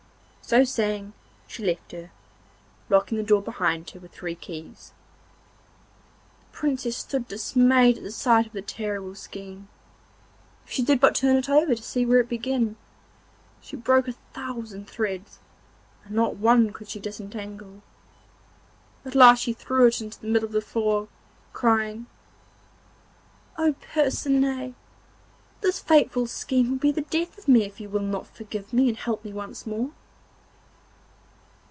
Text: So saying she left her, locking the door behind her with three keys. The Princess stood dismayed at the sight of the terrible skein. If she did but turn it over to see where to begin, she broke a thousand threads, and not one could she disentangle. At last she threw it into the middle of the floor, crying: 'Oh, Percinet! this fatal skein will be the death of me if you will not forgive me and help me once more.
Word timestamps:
So 0.43 0.65
saying 0.65 1.13
she 1.47 1.63
left 1.63 1.93
her, 1.93 2.11
locking 2.89 3.17
the 3.17 3.23
door 3.23 3.41
behind 3.41 3.89
her 3.91 4.01
with 4.01 4.11
three 4.11 4.35
keys. 4.35 4.91
The 6.51 6.57
Princess 6.57 6.97
stood 6.97 7.29
dismayed 7.29 7.95
at 7.99 8.03
the 8.03 8.11
sight 8.11 8.47
of 8.47 8.51
the 8.51 8.61
terrible 8.61 9.15
skein. 9.15 9.69
If 10.65 10.71
she 10.73 10.83
did 10.83 10.99
but 10.99 11.15
turn 11.15 11.37
it 11.37 11.47
over 11.47 11.73
to 11.73 11.81
see 11.81 12.05
where 12.05 12.21
to 12.21 12.27
begin, 12.27 12.75
she 13.61 13.77
broke 13.77 14.09
a 14.09 14.17
thousand 14.33 14.89
threads, 14.89 15.39
and 16.03 16.13
not 16.15 16.35
one 16.35 16.73
could 16.73 16.89
she 16.89 16.99
disentangle. 16.99 17.81
At 19.05 19.15
last 19.15 19.43
she 19.43 19.53
threw 19.53 19.87
it 19.87 20.01
into 20.01 20.19
the 20.19 20.27
middle 20.27 20.47
of 20.47 20.51
the 20.51 20.59
floor, 20.59 21.07
crying: 21.53 22.07
'Oh, 23.57 23.75
Percinet! 23.79 24.73
this 25.61 25.79
fatal 25.79 26.27
skein 26.27 26.71
will 26.71 26.77
be 26.77 26.91
the 26.91 26.99
death 27.03 27.37
of 27.37 27.47
me 27.47 27.63
if 27.63 27.79
you 27.79 27.87
will 27.87 28.01
not 28.01 28.27
forgive 28.27 28.73
me 28.73 28.89
and 28.89 28.97
help 28.97 29.23
me 29.23 29.31
once 29.31 29.65
more. 29.65 29.91